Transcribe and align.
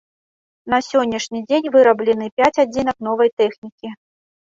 На 0.73 0.79
сённяшні 0.87 1.43
дзень 1.49 1.69
выраблены 1.77 2.33
пяць 2.41 2.53
адзінак 2.67 2.97
новай 3.13 3.29
тэхнікі. 3.39 3.99